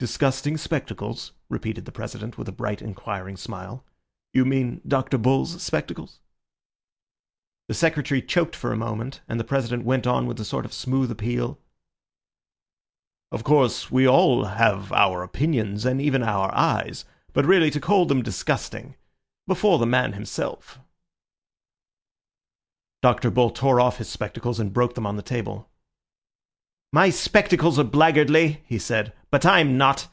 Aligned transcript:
"Disgusting 0.00 0.58
spectacles?" 0.58 1.32
repeated 1.48 1.86
the 1.86 1.90
President, 1.92 2.36
with 2.36 2.46
a 2.46 2.52
bright, 2.52 2.82
inquiring 2.82 3.38
smile. 3.38 3.86
"You 4.34 4.44
mean 4.44 4.82
Dr. 4.86 5.16
Bull's 5.16 5.62
spectacles?" 5.62 6.20
The 7.68 7.72
Secretary 7.74 8.20
choked 8.20 8.54
for 8.54 8.70
a 8.70 8.76
moment, 8.76 9.22
and 9.28 9.40
the 9.40 9.44
President 9.44 9.82
went 9.86 10.06
on 10.06 10.26
with 10.26 10.38
a 10.38 10.44
sort 10.44 10.66
of 10.66 10.74
smooth 10.74 11.10
appeal— 11.10 11.58
"Of 13.32 13.44
course, 13.44 13.90
we 13.90 14.06
all 14.06 14.44
have 14.44 14.92
our 14.92 15.22
opinions 15.22 15.86
and 15.86 16.02
even 16.02 16.22
our 16.22 16.54
eyes, 16.54 17.06
but 17.32 17.46
really 17.46 17.70
to 17.70 17.80
call 17.80 18.04
them 18.04 18.20
disgusting 18.22 18.96
before 19.46 19.78
the 19.78 19.86
man 19.86 20.12
himself—" 20.12 20.80
Dr. 23.00 23.30
Bull 23.30 23.48
tore 23.48 23.80
off 23.80 23.96
his 23.96 24.10
spectacles 24.10 24.60
and 24.60 24.70
broke 24.70 24.96
them 24.96 25.06
on 25.06 25.16
the 25.16 25.22
table. 25.22 25.70
"My 26.92 27.10
spectacles 27.10 27.76
are 27.76 27.82
blackguardly," 27.84 28.60
he 28.66 28.78
said, 28.78 29.12
"but 29.32 29.44
I'm 29.44 29.76
not. 29.76 30.00